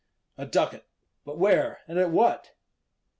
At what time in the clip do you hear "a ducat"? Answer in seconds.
0.35-0.83